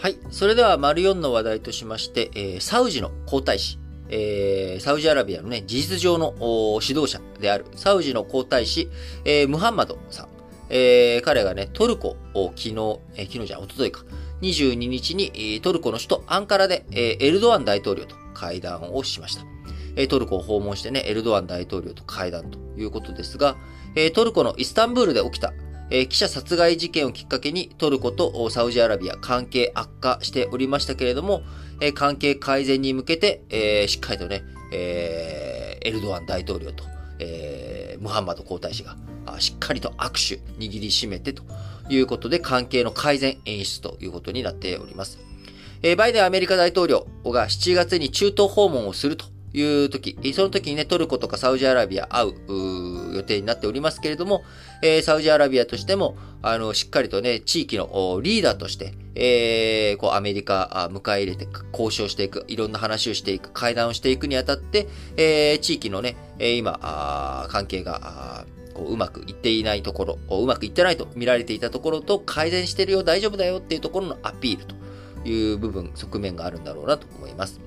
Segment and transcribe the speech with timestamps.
[0.00, 0.18] はい。
[0.30, 6.34] それでは、丸4の話題としまして、えー、サウジの皇太子、えー、サウジアラビアのね、事実上の
[6.80, 8.88] 指導者である、サウジの皇太子、
[9.24, 10.28] えー、ムハンマドさん。
[10.70, 12.70] えー、彼がね、トルコを昨日、
[13.16, 14.04] えー、昨日じゃ、おとといか、
[14.40, 19.42] 22日にトルコの首都アンカラで、えー、エルドアン大統領と会談をしました。
[19.96, 23.56] えー、トルコを訪問してね、エルドアン大統領と会談ということですが、
[23.96, 25.52] えー、トルコのイスタンブールで起きた、
[25.90, 31.42] えー、記者殺害事件をきっかけにトルコとサウジアラビア関係悪化しておりましたけれども、
[31.80, 36.84] えー、関係改善に向けて、えー、しっかりとね、え、エルドアン大統領と、
[37.18, 38.96] え、ムハンマド皇太子が
[39.40, 41.42] しっかりと握手握りしめてと
[41.88, 45.18] いうことで関係の改善演出ということになっております。
[45.82, 52.34] え、バイデンアメリカ大統領が7月に中東訪問をするという時、その時にね、トルコとかサウジアラビア会う
[53.18, 54.42] 予定になっておりますけれども、
[54.82, 68.46] えー、サウジアラビアとしても、あの、しっかりとね、地域のリーダーとして、えー、こう、アメリカ、迎え入れて、交渉していく、いろんな話をしていく、会談をしていくにあたって、えー、地域のね、今、関係が、
[68.78, 74.76] こううまくいっていないところ、うまくいってないと見られていたところと改善してるよ、大丈夫だよっていうところのアピールと
[75.28, 77.60] いう部分、側面があるんだろうなと思います。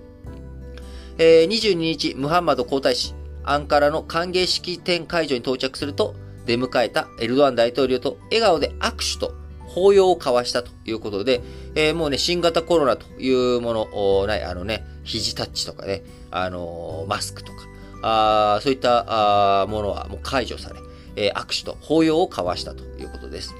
[1.18, 3.14] えー、22日、ムハンマド皇太子、
[3.44, 9.34] アンカラの歓迎式典会場に到着すると、出迎えたエルドアン大統領と笑顔で握手と
[9.68, 11.42] 抱擁を交わしたということで、
[11.76, 17.60] えー、もうね、新型コロナというもの、ない、あのね、肘タッチとかね、あのー、マスクとか、
[18.04, 20.80] あそういったあものはもう解除され、
[21.16, 23.56] えー、握手と抱擁を交わしたということです。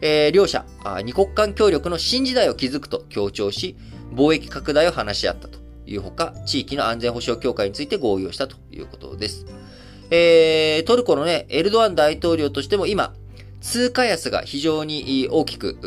[0.00, 3.76] えー、両者あ、二国間協力の新時代を築くと強調し、
[4.12, 9.46] 貿易拡大を話し合ったというほか、地域の安全保障協会について合意をしたということです。
[10.10, 13.14] えー、トルコのね、エルドアン大統領としても今、
[13.60, 15.78] 通貨安が非常に大きく、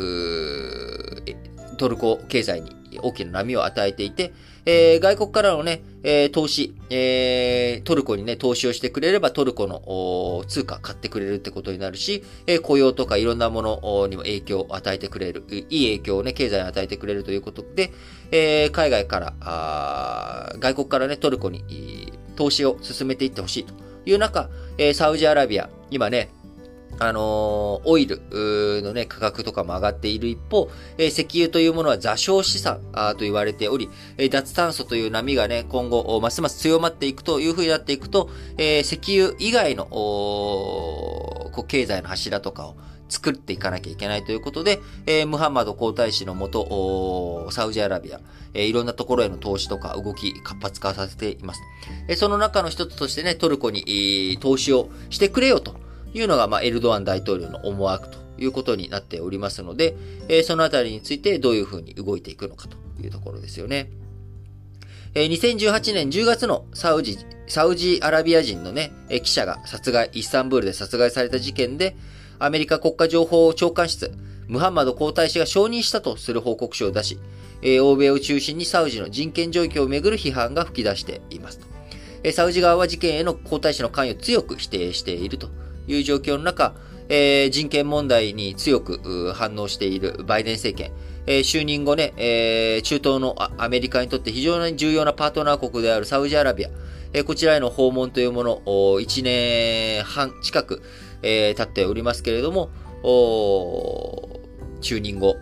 [1.76, 4.32] トルコ経済に大きな波を与えていて、
[4.66, 17.92] えー、外国からのね、えー、投資、えー、トルコにね、投資をしてくれればトルコの通貨買ってくれるってことになるし、えー、雇用とかいろんなものにも影響を与えてくれる、いい影響をね、経済に与えてくれるということで、
[18.30, 23.72] えー、海外から、あ外国からね、トルコに投資を進めていってほしいと
[24.04, 26.28] いう中、えー、サウジアラビア、今ね、
[27.00, 28.20] あのオイル
[28.82, 42.76] のね、価格とかも上がっている一方、え石油というものは座礁資産と言われており、え脱炭素という波がね、今後、ますます強まっていくという風になっていくと、え石油以外の、こう経済の柱とかを
[43.08, 48.20] 作っていかなきゃいけないということで、えー、ムハンマド皇太子のもと、サウジアラビア、
[48.54, 51.60] えー、いろんなところへの投資とか動き活発化させています。
[52.08, 55.87] えー、その中の一つとしてね、トルコに、投資をしてくれよと。
[56.14, 59.96] いうのが、まあ、エルドアン大統領の思惑ということになっておりますので、
[60.28, 63.90] えー、そのあたりについてどういうふうに動いていくのかというところですよね。
[65.14, 71.96] えー、2018年10月のサウジ、サウジアラビア人のね、えー、記者が殺害、イスタンブールで殺害された事件で、
[72.38, 74.12] アメリカ国家情報長官室、
[74.46, 77.18] ムハンマド皇太子が承認したとする報告書を出し、
[77.62, 81.60] えー、欧米を中心にサウジの人権状況をめぐる批判が吹き出しています。
[82.32, 85.50] サウジ側は事件への皇太子の関与を強く否定していると
[85.88, 86.74] いう状況の中、
[87.08, 90.92] えー、人権問題に強く反応しているバイデン政権、
[91.26, 96.70] えー、就任後ね、えー、中東のアメリカにとって非常に重要なパートナー国であるサウジアラビア、
[97.12, 100.82] えー、こちらへの訪問というものを1年半近く、
[101.22, 102.70] えー、経っておりますけれども、
[103.02, 104.27] お
[104.80, 105.36] 就任後、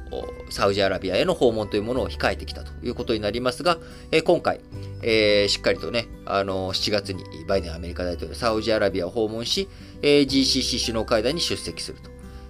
[0.51, 3.79] サウジアラビアへの訪問というものを控えてきたということになりますが、
[4.11, 4.61] えー、今回、
[5.03, 9.69] えー、しっかりとね、あのー、7月にバイデンアメリカ大統領、サウジアラビアを訪問し、
[10.03, 11.99] えー、GCC 首脳会談に出席する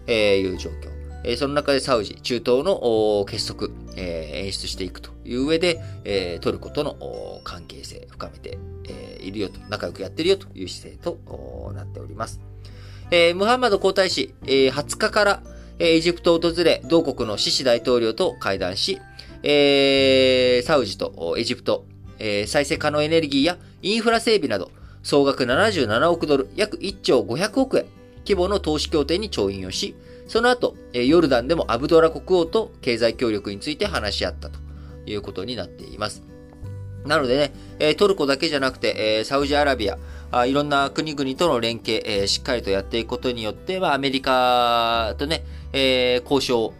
[0.06, 0.96] という状況。
[1.24, 8.58] えー、その中でサウジ、中東の結束、えー、演出していくという上で、えー、トルコとの関係性深めて、
[8.88, 12.40] えー、いるよと、仲良くやってるよという姿勢となっております。
[13.10, 15.42] えー、ムハンマド皇太子、えー、20日から、
[15.78, 19.00] エジプトを訪れ、同国のシシ大統領と会談し、
[19.42, 21.84] えー、サウジとエジプト、
[22.18, 24.70] えー、再生可能エネルギーやインフラ整備など、
[25.02, 27.86] 総額77億ドル、約1兆500億円
[28.26, 29.94] 規模の投資協定に調印をし、
[30.26, 34.58] その後、ヨルダンでもアブドラ国王と経済協力について話し合ったと
[35.06, 36.24] いうことになっています。
[37.04, 39.98] なのでね、トルコだけじゃなくて、サウジアラビア、
[40.44, 46.74] いろんな国々との連携、しっかりとやっていくことによって、アメリカとね、交渉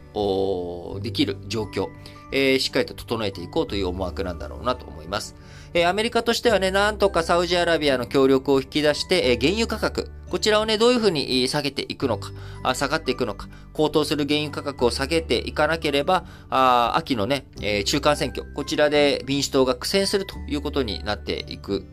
[1.00, 1.88] できる状況、
[2.32, 5.36] えー、しっかりと整えていこうという思惑なんだろうなと思います。
[5.74, 12.30] えー、アメリカとしてはね、なんとかサウジアラビアの協力を引き出して、えー、原油価格、こちらをね、どういうふうに下げていくのか、
[12.62, 21.84] あ下がっていくのか、高騰する原油価格を下げていかなければ、あ秋のね、えー、中間選挙、こちらで民主党が苦戦するということになっていく、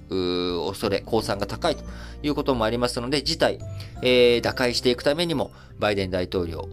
[0.65, 1.83] 恐れ、公算が高いと
[2.23, 3.59] いうこともありますので、事態、
[4.01, 6.67] えー、打開していくためにも、バイデン大統領、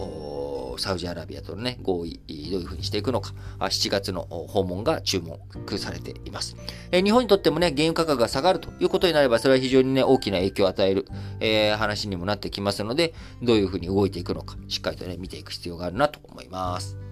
[0.80, 6.56] サウジアラビアとのね、合意、どういうふうにしていくのか、7月の訪問が注目されています。
[6.90, 11.06] え日本にとってもね、原油価格が下がるということになれば、それは非常にね、大きな影響を与える、
[11.40, 17.09] えー、話にもなってきますので、どういうふうに動いていくのか、しっかりとね、見ていく必要があるなと思います。